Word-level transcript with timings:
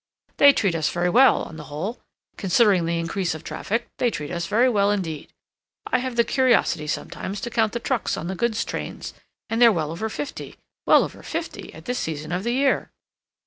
"They 0.37 0.51
treat 0.51 0.73
us 0.73 0.89
very 0.89 1.11
well, 1.11 1.43
on 1.43 1.57
the 1.57 1.65
whole. 1.65 1.99
Considering 2.35 2.87
the 2.87 2.97
increase 2.97 3.35
of 3.35 3.43
traffic, 3.43 3.87
they 3.99 4.09
treat 4.09 4.31
us 4.31 4.47
very 4.47 4.67
well 4.67 4.89
indeed. 4.89 5.31
I 5.85 5.99
have 5.99 6.15
the 6.15 6.23
curiosity 6.23 6.87
sometimes 6.87 7.39
to 7.41 7.51
count 7.51 7.73
the 7.73 7.79
trucks 7.79 8.17
on 8.17 8.25
the 8.25 8.33
goods' 8.33 8.65
trains, 8.65 9.13
and 9.47 9.61
they're 9.61 9.71
well 9.71 9.91
over 9.91 10.09
fifty—well 10.09 11.03
over 11.03 11.21
fifty, 11.21 11.71
at 11.75 11.85
this 11.85 11.99
season 11.99 12.31
of 12.31 12.43
the 12.43 12.53
year." 12.53 12.89